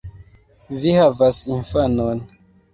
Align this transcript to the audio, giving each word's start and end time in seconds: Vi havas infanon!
Vi 0.79 0.95
havas 1.01 1.43
infanon! 1.59 2.27